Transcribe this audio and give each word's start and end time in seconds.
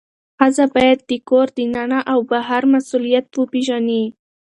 ښځه 0.37 0.65
باید 0.75 0.99
د 1.09 1.11
کور 1.29 1.47
دننه 1.57 1.99
او 2.11 2.19
بهر 2.31 2.61
مسئولیت 2.73 3.25
وپیژني. 3.35 4.03